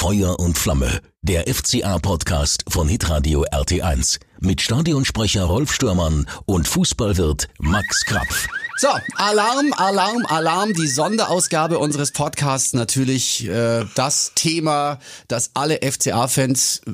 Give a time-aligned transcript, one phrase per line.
[0.00, 8.06] Feuer und Flamme, der FCA-Podcast von Hitradio RT1 mit Stadionsprecher Rolf Stürmann und Fußballwirt Max
[8.06, 8.48] Krapf.
[8.78, 16.80] So, Alarm, Alarm, Alarm, die Sonderausgabe unseres Podcasts natürlich äh, das Thema, das alle FCA-Fans
[16.86, 16.92] äh,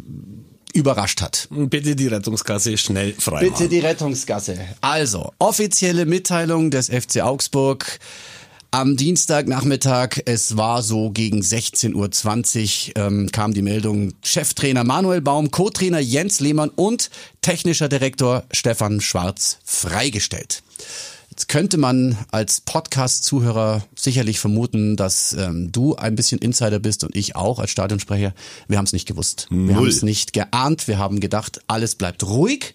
[0.76, 1.46] überrascht hat.
[1.50, 3.68] Bitte die Rettungsgasse schnell frei Bitte machen.
[3.68, 4.58] die Rettungsgasse.
[4.80, 8.00] Also, offizielle Mitteilung des FC Augsburg
[8.76, 15.50] am Dienstagnachmittag, es war so gegen 16.20 Uhr, ähm, kam die Meldung, Cheftrainer Manuel Baum,
[15.50, 17.08] Co-Trainer Jens Lehmann und
[17.40, 20.62] technischer Direktor Stefan Schwarz freigestellt.
[21.30, 27.16] Jetzt könnte man als Podcast-Zuhörer sicherlich vermuten, dass ähm, du ein bisschen Insider bist und
[27.16, 28.34] ich auch als Stadionsprecher.
[28.68, 29.46] Wir haben es nicht gewusst.
[29.48, 29.74] Wir Null.
[29.74, 30.86] haben es nicht geahnt.
[30.86, 32.74] Wir haben gedacht, alles bleibt ruhig.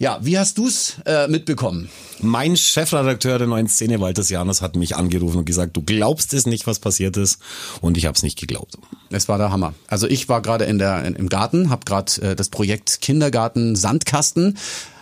[0.00, 1.90] Ja, wie hast du's äh, mitbekommen?
[2.22, 6.46] Mein Chefredakteur der neuen Szene, Walter Janus, hat mich angerufen und gesagt, du glaubst es
[6.46, 7.38] nicht, was passiert ist.
[7.82, 8.78] Und ich habe es nicht geglaubt.
[9.10, 9.74] Es war der Hammer.
[9.88, 13.76] Also ich war gerade in der in, im Garten, habe gerade äh, das Projekt Kindergarten
[13.76, 14.56] Sandkasten,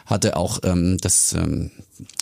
[0.09, 1.71] hatte auch ähm, das ähm,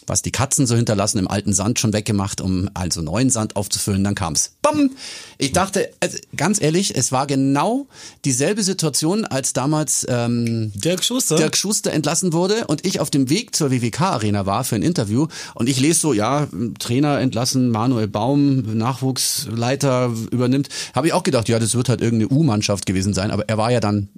[0.06, 4.04] was die Katzen so hinterlassen im alten Sand schon weggemacht, um also neuen Sand aufzufüllen.
[4.04, 4.52] Dann kam's.
[4.62, 4.90] Bam!
[5.38, 7.86] Ich dachte, also, ganz ehrlich, es war genau
[8.24, 11.36] dieselbe Situation, als damals ähm, Dirk Schuster?
[11.36, 15.26] Dirk Schuster entlassen wurde und ich auf dem Weg zur WWK-Arena war für ein Interview
[15.54, 16.46] und ich lese so, ja,
[16.78, 20.68] Trainer entlassen, Manuel Baum, Nachwuchsleiter übernimmt.
[20.94, 23.70] Habe ich auch gedacht, ja, das wird halt irgendeine U-Mannschaft gewesen sein, aber er war
[23.70, 24.08] ja dann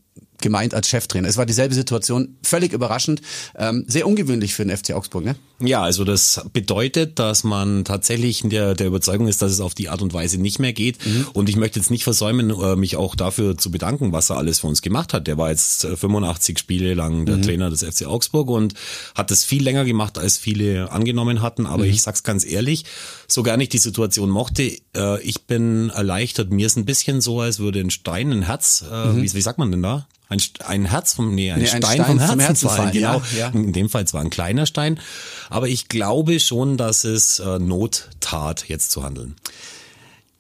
[0.48, 1.28] gemeint als Cheftrainer.
[1.28, 3.20] Es war dieselbe Situation, völlig überraschend,
[3.54, 5.36] ähm, sehr ungewöhnlich für den FC Augsburg, ne?
[5.60, 9.88] Ja, also das bedeutet, dass man tatsächlich der, der Überzeugung ist, dass es auf die
[9.88, 10.98] Art und Weise nicht mehr geht.
[11.32, 14.60] Und ich möchte jetzt nicht versäumen, äh, mich auch dafür zu bedanken, was er alles
[14.60, 15.26] für uns gemacht hat.
[15.26, 18.74] Der war jetzt äh, 85 Spiele lang der Trainer des FC Augsburg und
[19.16, 21.66] hat das viel länger gemacht, als viele angenommen hatten.
[21.66, 22.84] Aber ich sag's ganz ehrlich,
[23.26, 26.52] so gar nicht die Situation mochte, äh, ich bin erleichtert.
[26.52, 29.58] Mir ist ein bisschen so, als würde ein Stein, ein Herz, äh, wie, wie sagt
[29.58, 30.06] man denn da?
[30.30, 32.92] Ein, ein Herz vom, nee, ein, Nee, ein Stein, Stein vom Herzen, Herzen fallen, fallen,
[32.92, 33.22] genau.
[33.32, 33.48] ja, ja.
[33.48, 35.00] In dem Fall zwar ein kleiner Stein,
[35.48, 39.36] aber ich glaube schon, dass es äh, Not tat, jetzt zu handeln.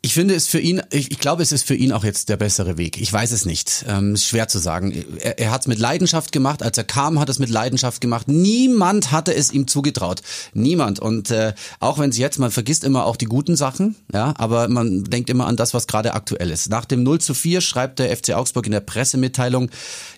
[0.00, 2.36] Ich finde es für ihn, ich, ich glaube, es ist für ihn auch jetzt der
[2.36, 3.00] bessere Weg.
[3.00, 3.84] Ich weiß es nicht.
[3.88, 4.94] Ähm, ist schwer zu sagen.
[5.18, 6.62] Er, er hat es mit Leidenschaft gemacht.
[6.62, 8.28] Als er kam, hat es mit Leidenschaft gemacht.
[8.28, 10.22] Niemand hatte es ihm zugetraut.
[10.54, 11.00] Niemand.
[11.00, 14.68] Und äh, auch wenn es jetzt, man vergisst immer auch die guten Sachen, ja, aber
[14.68, 16.70] man denkt immer an das, was gerade aktuell ist.
[16.70, 19.68] Nach dem 0 zu 4 schreibt der FC Augsburg in der Pressemitteilung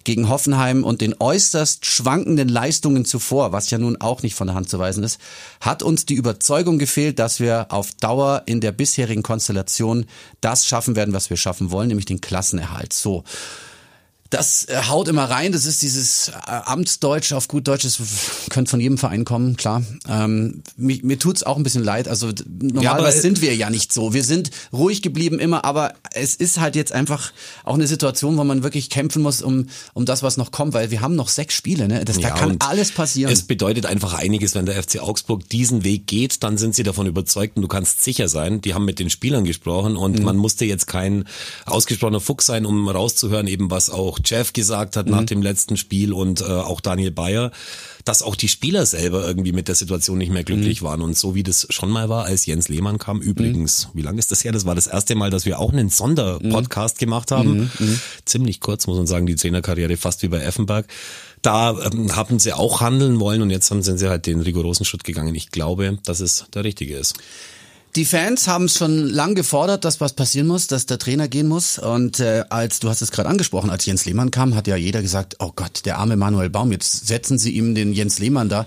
[0.05, 4.57] gegen Hoffenheim und den äußerst schwankenden Leistungen zuvor, was ja nun auch nicht von der
[4.57, 5.19] Hand zu weisen ist,
[5.61, 9.71] hat uns die Überzeugung gefehlt, dass wir auf Dauer in der bisherigen Konstellation
[10.41, 12.93] das schaffen werden, was wir schaffen wollen, nämlich den Klassenerhalt.
[12.93, 13.25] So.
[14.31, 17.99] Das äh, haut immer rein, das ist dieses äh, Amtsdeutsch auf gut Deutsch, das
[18.49, 19.83] könnte von jedem Verein kommen, klar.
[20.09, 22.31] Ähm, mir, mir tut's auch ein bisschen leid, also
[22.61, 24.15] normalerweise aber- sind wir ja nicht so.
[24.15, 27.33] Wir sind ruhig geblieben immer, aber es ist halt jetzt einfach
[27.65, 30.93] auch eine Situation, wo man wirklich kämpfen muss um, um das, was noch kommt, weil
[30.93, 32.05] wir haben noch sechs Spiele, ne?
[32.05, 33.33] Das, da Ja, kann und alles passieren.
[33.33, 37.09] Es bedeutet einfach einiges, wenn der FC Augsburg diesen Weg geht, dann sind sie davon
[37.09, 40.25] überzeugt und du kannst sicher sein, die haben mit den Spielern gesprochen und Mhm.
[40.25, 41.25] man musste jetzt kein
[41.67, 45.13] ausgesprochener Fuchs sein, um rauszuhören, eben was auch Jeff gesagt hat Mhm.
[45.13, 47.51] nach dem letzten Spiel und äh, auch Daniel Bayer,
[48.05, 50.47] dass auch die Spieler selber irgendwie mit der Situation nicht mehr Mhm.
[50.47, 54.03] glücklich waren und so wie das schon mal war, als Jens Lehmann kam, übrigens, wie
[54.03, 54.53] lange ist das her?
[54.53, 57.01] Das war das erste Mal, dass wir auch einen Sonderpodcast Mhm.
[57.01, 57.71] gemacht haben.
[58.25, 60.87] Ziemlich kurz, muss man sagen, die Trainerkarriere fast wie bei Effenberg.
[61.43, 64.85] Da ähm, haben sie auch handeln wollen und jetzt haben, sind sie halt den rigorosen
[64.85, 65.35] Schritt gegangen.
[65.35, 67.15] Ich glaube, dass es der richtige ist.
[67.97, 71.49] Die Fans haben es schon lang gefordert, dass was passieren muss, dass der Trainer gehen
[71.49, 71.79] muss.
[71.79, 75.03] Und äh, als du hast es gerade angesprochen, als Jens Lehmann kam, hat ja jeder
[75.03, 76.71] gesagt: Oh Gott, der arme Manuel Baum.
[76.71, 78.67] Jetzt setzen Sie ihm den Jens Lehmann da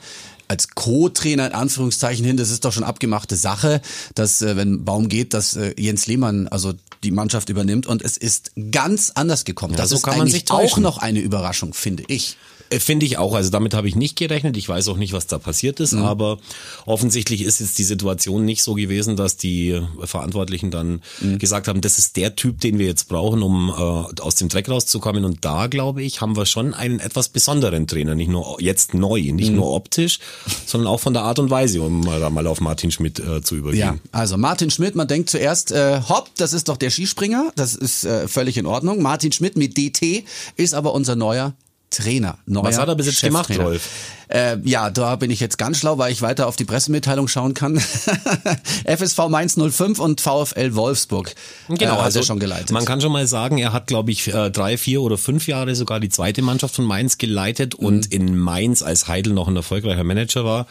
[0.50, 2.38] als Co-Trainer in Anführungszeichen hin.
[2.38, 3.82] Das ist doch schon abgemachte Sache,
[4.14, 6.74] dass äh, wenn Baum geht, dass äh, Jens Lehmann also
[7.04, 7.88] die Mannschaft übernimmt.
[7.88, 9.76] Und es ist ganz anders gekommen.
[9.76, 12.38] das so ist kann man eigentlich sich auch noch eine Überraschung, finde ich.
[12.74, 13.34] Äh, Finde ich auch.
[13.34, 14.58] Also damit habe ich nicht gerechnet.
[14.58, 15.94] Ich weiß auch nicht, was da passiert ist.
[15.94, 16.38] Aber
[16.86, 21.02] offensichtlich ist jetzt die Situation nicht so gewesen, dass die Verantwortlichen dann
[21.40, 24.70] gesagt haben, das ist der Typ, den wir jetzt brauchen, um äh, aus dem Dreck
[24.70, 25.26] rauszukommen.
[25.26, 28.16] Und da, glaube ich, haben wir schon einen etwas besonderen Trainer.
[28.16, 30.20] Nicht nur jetzt neu, nicht nur optisch,
[30.66, 33.56] sondern auch von der Art und Weise, um mal, mal auf Martin Schmidt äh, zu
[33.56, 33.80] übergehen.
[33.80, 37.76] Ja, also Martin Schmidt, man denkt zuerst, äh, hopp, das ist doch der Skispringer, das
[37.76, 39.02] ist äh, völlig in Ordnung.
[39.02, 40.24] Martin Schmidt mit DT
[40.56, 41.54] ist aber unser neuer
[41.94, 42.38] Trainer.
[42.46, 43.50] Neuer Was hat er bis jetzt gemacht.
[43.58, 43.90] Rolf?
[44.34, 47.54] Äh, ja, da bin ich jetzt ganz schlau, weil ich weiter auf die Pressemitteilung schauen
[47.54, 47.80] kann.
[48.86, 51.36] FSV Mainz 05 und VfL Wolfsburg.
[51.70, 52.72] Genau, äh, hat also er schon geleitet.
[52.72, 55.76] Man kann schon mal sagen, er hat, glaube ich, äh, drei, vier oder fünf Jahre
[55.76, 58.12] sogar die zweite Mannschaft von Mainz geleitet und Mhm.
[58.12, 60.68] in Mainz, als Heidel noch ein erfolgreicher Manager war,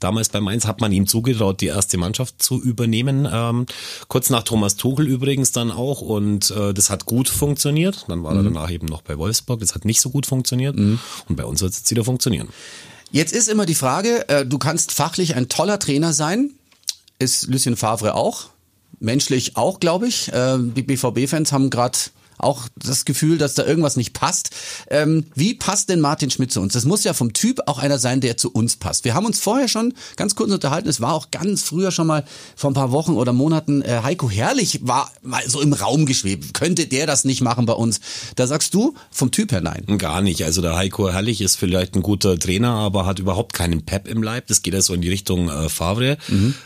[0.00, 3.26] damals bei Mainz hat man ihm zugetraut, die erste Mannschaft zu übernehmen.
[3.32, 3.66] Ähm,
[4.08, 8.04] kurz nach Thomas Tuchel übrigens dann auch und äh, das hat gut funktioniert.
[8.08, 8.54] Dann war er Mhm.
[8.54, 9.60] danach eben noch bei Wolfsburg.
[9.60, 12.48] Das hat nicht so gut funktioniert und bei uns wird es jetzt wieder funktionieren.
[13.10, 16.50] Jetzt ist immer die Frage, äh, du kannst fachlich ein toller Trainer sein,
[17.18, 18.46] ist Lucien Favre auch,
[18.98, 20.32] menschlich auch, glaube ich.
[20.32, 21.98] Äh, die BVB-Fans haben gerade
[22.38, 24.50] auch das Gefühl, dass da irgendwas nicht passt.
[24.90, 26.72] Ähm, wie passt denn Martin Schmidt zu uns?
[26.72, 29.04] Das muss ja vom Typ auch einer sein, der zu uns passt.
[29.04, 30.88] Wir haben uns vorher schon ganz kurz unterhalten.
[30.88, 32.24] Es war auch ganz früher schon mal
[32.54, 33.82] vor ein paar Wochen oder Monaten.
[33.82, 36.54] Äh, Heiko Herrlich war mal so im Raum geschwebt.
[36.54, 38.00] Könnte der das nicht machen bei uns?
[38.36, 39.84] Da sagst du vom Typ her nein.
[39.98, 40.44] Gar nicht.
[40.44, 44.22] Also der Heiko Herrlich ist vielleicht ein guter Trainer, aber hat überhaupt keinen Pep im
[44.22, 44.46] Leib.
[44.48, 46.18] Das geht ja so in die Richtung äh, Favre,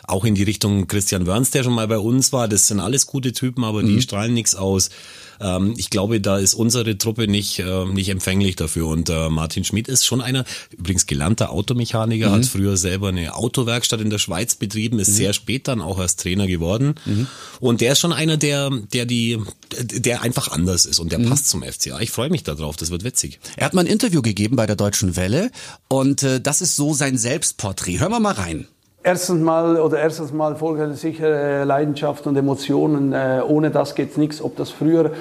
[0.07, 2.49] auch in die Richtung Christian Wörns, der schon mal bei uns war.
[2.49, 4.91] Das sind alles gute Typen, aber die strahlen nichts aus.
[5.41, 8.87] Ähm, ich glaube, da ist unsere Truppe nicht, äh, nicht empfänglich dafür.
[8.89, 10.45] Und äh, Martin Schmid ist schon einer,
[10.77, 15.69] übrigens gelernter Automechaniker, hat früher selber eine Autowerkstatt in der Schweiz betrieben, ist sehr spät
[15.69, 16.95] dann auch als Trainer geworden.
[17.61, 19.39] Und der ist schon einer, der, der die,
[19.81, 22.01] der einfach anders ist und der passt zum FCA.
[22.01, 23.41] Ich freue mich darauf, das wird witzig.
[23.57, 25.51] Er hat mal ein Interview gegeben bei der Deutschen Welle
[25.89, 27.99] und äh, das ist so sein Selbstporträt.
[27.99, 28.67] Hören wir mal rein.
[29.03, 33.15] Erstens mal oder erstens mal folgt sicher äh, Leidenschaft und Emotionen.
[33.15, 34.43] Äh, ohne das geht's nichts.
[34.43, 35.13] Ob das früher,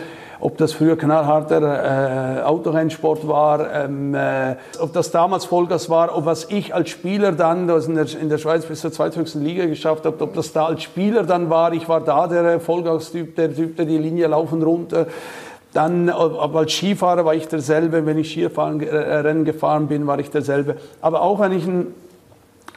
[0.42, 6.26] ob das früher knallharter äh, Autorennsport war, ähm, äh, ob das damals Vollgas war, ob
[6.26, 9.66] was ich als Spieler dann, das in der, in der Schweiz bis zur zweithöchsten Liga
[9.66, 11.72] geschafft habe, ob das da als Spieler dann war.
[11.72, 15.08] Ich war da der äh, Vollgas-Typ, der Typ, der die Linie laufen runter.
[15.72, 18.06] Dann, aber als Skifahrer war ich derselbe.
[18.06, 18.80] Wenn ich Skifahren,
[19.46, 20.78] gefahren bin, war ich derselbe.
[21.00, 21.94] Aber auch wenn ich ein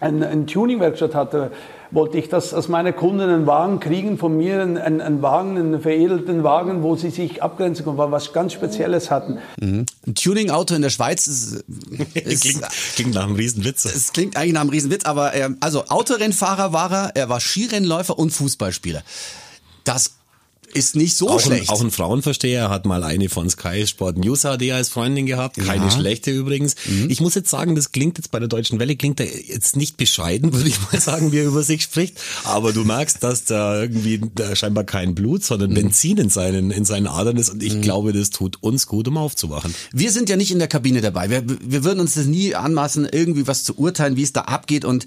[0.03, 1.53] ein, ein Tuning-Werkstatt hatte,
[1.93, 5.81] wollte ich, dass, dass meine Kunden einen Wagen kriegen von mir, einen, einen Wagen, einen
[5.81, 9.39] veredelten Wagen, wo sie sich abgrenzen können, weil was ganz Spezielles hatten.
[9.61, 11.65] Ein Tuning-Auto in der Schweiz ist,
[12.15, 12.63] ist klingt,
[12.95, 13.85] klingt nach einem Riesenwitz.
[13.85, 18.19] es klingt eigentlich nach einem Riesenwitz, aber ähm, also Autorennfahrer war er, er war Skirennläufer
[18.19, 19.03] und Fußballspieler.
[19.85, 20.13] Das
[20.75, 21.69] ist nicht so auch, schlecht.
[21.69, 25.57] Ein, auch ein Frauenversteher hat mal eine von Sky Sport News HD als Freundin gehabt.
[25.57, 25.91] Keine Ja.
[25.91, 26.75] schlechte übrigens.
[27.09, 29.97] Ich muss jetzt sagen, das klingt jetzt bei der Deutschen Welle, klingt er jetzt nicht
[29.97, 32.19] bescheiden, würde ich mal sagen, wie er über sich spricht.
[32.45, 36.85] Aber du merkst, dass da irgendwie da scheinbar kein Blut, sondern Benzin in seinen, in
[36.85, 37.51] seinen Adern ist.
[37.51, 39.75] Und ich glaube, das tut uns gut, um aufzuwachen.
[39.93, 41.31] Wir sind ja nicht in der Kabine dabei.
[41.31, 44.85] Wir, wir würden uns das nie anmaßen, irgendwie was zu urteilen, wie es da abgeht.
[44.85, 45.07] Und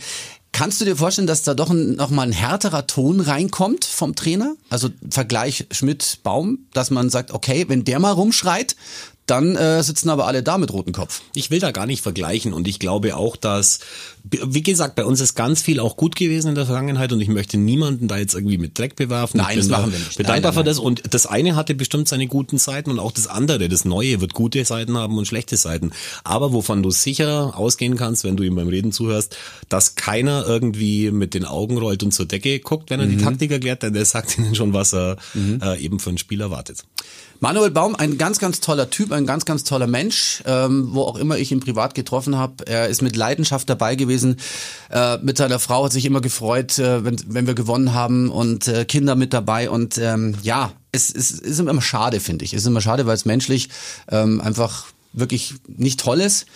[0.55, 4.15] kannst du dir vorstellen, dass da doch ein, noch mal ein härterer Ton reinkommt vom
[4.15, 4.55] Trainer?
[4.69, 8.77] Also Vergleich Schmidt-Baum, dass man sagt, okay, wenn der mal rumschreit,
[9.25, 11.21] dann äh, sitzen aber alle da mit rotem Kopf.
[11.33, 13.79] Ich will da gar nicht vergleichen und ich glaube auch, dass,
[14.23, 17.27] wie gesagt, bei uns ist ganz viel auch gut gewesen in der Vergangenheit und ich
[17.27, 19.37] möchte niemanden da jetzt irgendwie mit Dreck bewerfen.
[19.37, 20.17] Nein, das da machen wir nicht.
[20.17, 23.67] Bedankbar für das und das eine hatte bestimmt seine guten Seiten und auch das andere,
[23.67, 25.91] das Neue wird gute Seiten haben und schlechte Seiten.
[26.23, 29.35] Aber wovon du sicher ausgehen kannst, wenn du ihm beim Reden zuhörst,
[29.69, 33.17] dass keiner irgendwie mit den Augen rollt und zur Decke guckt, wenn er Mhm.
[33.17, 35.17] die Taktik erklärt, denn der sagt ihnen schon, was er
[35.61, 36.83] äh, eben für ein Spiel erwartet.
[37.45, 41.15] Manuel Baum, ein ganz, ganz toller Typ, ein ganz, ganz toller Mensch, ähm, wo auch
[41.15, 42.65] immer ich ihn privat getroffen habe.
[42.65, 44.37] Er ist mit Leidenschaft dabei gewesen.
[44.89, 48.67] Äh, mit seiner Frau hat sich immer gefreut, äh, wenn, wenn wir gewonnen haben und
[48.67, 49.69] äh, Kinder mit dabei.
[49.69, 52.53] Und ähm, ja, es, es ist immer schade, finde ich.
[52.55, 53.69] Es ist immer schade, weil es menschlich
[54.09, 56.47] ähm, einfach wirklich nicht toll ist.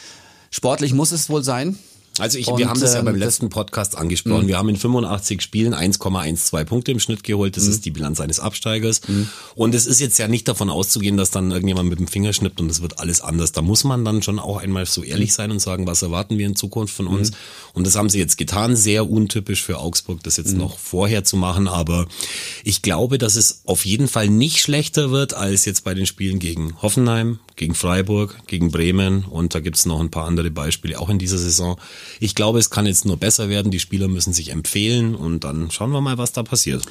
[0.49, 1.77] Sportlich muss es wohl sein.
[2.19, 4.47] Also ich, Und, wir haben das ja ähm, beim das- letzten Podcast angesprochen.
[4.47, 7.57] Wir haben in 85 Spielen 1,12 Punkte im Schnitt geholt.
[7.57, 9.01] Das ist die Bilanz eines Absteigers.
[9.55, 12.59] Und es ist jetzt ja nicht davon auszugehen, dass dann irgendjemand mit dem Finger schnippt
[12.61, 13.51] und es wird alles anders.
[13.51, 16.45] Da muss man dann schon auch einmal so ehrlich sein und sagen, was erwarten wir
[16.45, 17.31] in Zukunft von uns.
[17.73, 18.75] Und das haben sie jetzt getan.
[18.75, 21.67] Sehr untypisch für Augsburg, das jetzt noch vorher zu machen.
[21.67, 22.07] Aber
[22.63, 26.39] ich glaube, dass es auf jeden Fall nicht schlechter wird als jetzt bei den Spielen
[26.39, 29.23] gegen Hoffenheim, gegen Freiburg, gegen Bremen.
[29.25, 31.77] Und da gibt's noch ein paar andere Beispiele, auch in dieser Saison.
[32.19, 33.71] Ich glaube, es kann jetzt nur besser werden.
[33.71, 36.83] Die Spieler müssen sich empfehlen und dann schauen wir mal, was da passiert.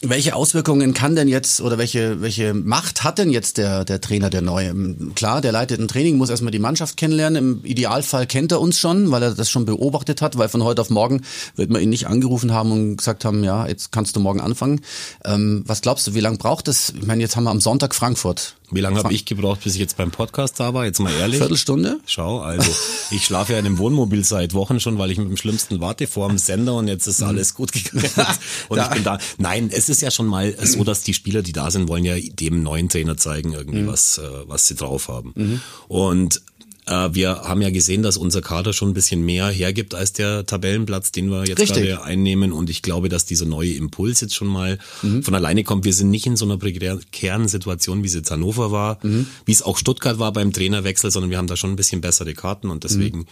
[0.00, 4.30] Welche Auswirkungen kann denn jetzt oder welche, welche Macht hat denn jetzt der, der Trainer,
[4.30, 4.72] der Neue?
[5.16, 7.36] Klar, der leitet ein Training, muss erstmal die Mannschaft kennenlernen.
[7.36, 10.82] Im Idealfall kennt er uns schon, weil er das schon beobachtet hat, weil von heute
[10.82, 11.22] auf morgen
[11.56, 14.82] wird man ihn nicht angerufen haben und gesagt haben, ja, jetzt kannst du morgen anfangen.
[15.24, 16.90] Ähm, was glaubst du, wie lange braucht es?
[16.90, 18.54] Ich meine, jetzt haben wir am Sonntag Frankfurt.
[18.70, 20.84] Wie lange habe ich gebraucht, bis ich jetzt beim Podcast da war?
[20.84, 21.38] Jetzt mal ehrlich.
[21.38, 22.00] Viertelstunde?
[22.06, 22.70] Schau, also
[23.10, 26.06] ich schlafe ja in einem Wohnmobil seit Wochen schon, weil ich mit dem Schlimmsten warte
[26.06, 28.04] vor dem Sender und jetzt ist alles gut gegangen.
[28.68, 29.18] Und ich bin da.
[29.38, 32.16] Nein, es ist ja schon mal so, dass die Spieler, die da sind, wollen ja
[32.18, 35.62] dem neuen Trainer zeigen, irgendwie was, äh, was sie drauf haben.
[35.88, 36.57] Und Äh,
[36.88, 41.12] wir haben ja gesehen, dass unser Kader schon ein bisschen mehr hergibt als der Tabellenplatz,
[41.12, 41.84] den wir jetzt Richtig.
[41.88, 42.52] gerade einnehmen.
[42.52, 45.22] Und ich glaube, dass dieser neue Impuls jetzt schon mal Mhm.
[45.22, 45.84] von alleine kommt.
[45.84, 49.26] Wir sind nicht in so einer prekären Situation, wie es jetzt Hannover war, Mhm.
[49.44, 52.34] wie es auch Stuttgart war beim Trainerwechsel, sondern wir haben da schon ein bisschen bessere
[52.34, 52.70] Karten.
[52.70, 52.88] Und Mhm.
[52.88, 53.26] deswegen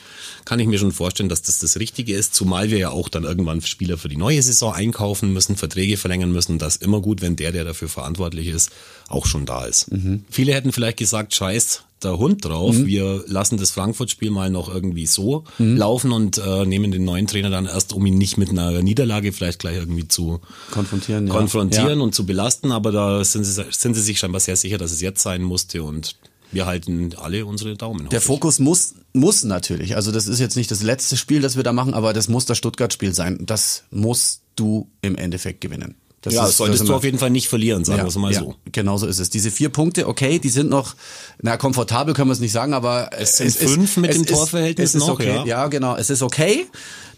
[0.44, 2.34] kann ich mir schon vorstellen, dass das das Richtige ist.
[2.34, 6.32] Zumal wir ja auch dann irgendwann Spieler für die neue Saison einkaufen müssen, Verträge verlängern
[6.32, 6.58] müssen.
[6.58, 8.70] Das ist immer gut, wenn der, der dafür verantwortlich ist,
[9.08, 9.90] auch schon da ist.
[9.92, 10.24] Mhm.
[10.30, 12.76] Viele hätten vielleicht gesagt, scheiß der Hund drauf.
[12.76, 15.76] Wir lassen das Frankfurt-Spiel mal noch irgendwie so Mhm.
[15.76, 19.32] laufen und äh, nehmen den neuen Trainer dann erst, um ihn nicht mit einer Niederlage
[19.32, 21.32] vielleicht gleich irgendwie zu Konfrontieren, ja.
[21.32, 22.04] konfrontieren Ja.
[22.04, 22.70] und zu belasten.
[22.72, 25.82] Aber da sind sie, sind sie sich scheinbar sehr sicher, dass es jetzt sein musste
[25.82, 26.16] und
[26.52, 28.08] wir halten alle unsere Daumen.
[28.10, 28.20] Der.
[28.20, 31.72] Fokus muss, muss natürlich, also das ist jetzt nicht das letzte Spiel, das wir da
[31.72, 33.38] machen, aber das muss das Stuttgart-Spiel sein.
[33.44, 35.96] Das musst du im Endeffekt gewinnen.
[36.22, 38.32] Das ja, ist- solltest das du auf jeden Fall nicht verlieren, sagen wir es mal
[38.32, 38.56] ja, so.
[38.72, 39.30] Genau so ist es.
[39.30, 40.94] Diese vier Punkte, okay, die sind noch,
[41.40, 44.94] na, komfortabel können wir es nicht sagen, aber Es sind fünf mit dem Torverhältnis es
[44.96, 45.26] ist noch, okay.
[45.28, 45.44] ja.
[45.46, 46.66] Ja, genau, es ist okay.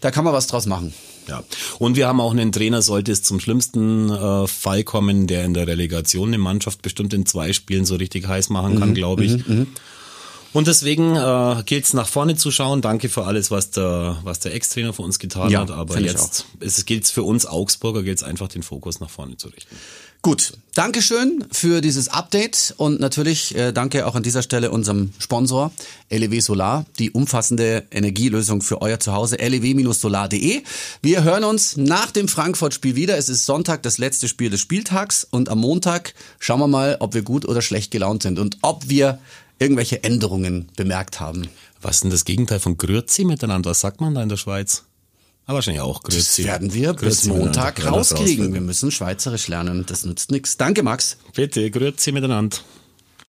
[0.01, 0.93] Da kann man was draus machen.
[1.27, 1.43] Ja.
[1.77, 5.53] Und wir haben auch einen Trainer, sollte es zum schlimmsten äh, Fall kommen, der in
[5.53, 9.25] der Relegation eine Mannschaft bestimmt in zwei Spielen so richtig heiß machen Mhm, kann, glaube
[9.25, 9.37] ich.
[10.53, 12.81] Und deswegen äh, gilt es nach vorne zu schauen.
[12.81, 15.71] Danke für alles, was der, was der Ex-Trainer für uns getan Ja, hat.
[15.71, 19.37] Aber jetzt ist es gilt für uns Augsburger, gilt es einfach den Fokus nach vorne
[19.37, 19.75] zu richten.
[20.21, 25.71] Gut, Dankeschön für dieses Update und natürlich äh, danke auch an dieser Stelle unserem Sponsor
[26.09, 30.61] LEW Solar, die umfassende Energielösung für euer Zuhause, lew-solar.de.
[31.01, 33.17] Wir hören uns nach dem Frankfurt-Spiel wieder.
[33.17, 37.13] Es ist Sonntag, das letzte Spiel des Spieltags und am Montag schauen wir mal, ob
[37.13, 39.19] wir gut oder schlecht gelaunt sind und ob wir
[39.59, 41.47] irgendwelche Änderungen bemerkt haben.
[41.81, 43.69] Was ist denn das Gegenteil von Grüezi miteinander?
[43.71, 44.83] Was sagt man da in der Schweiz?
[45.45, 46.43] Aber wahrscheinlich auch Das Grüezi.
[46.45, 47.97] werden wir bis Grüezi Montag miteinander.
[47.99, 48.53] rauskriegen.
[48.53, 49.83] Wir müssen Schweizerisch lernen.
[49.87, 50.57] Das nützt nichts.
[50.57, 51.17] Danke, Max.
[51.33, 52.57] Bitte, Grüezi miteinander.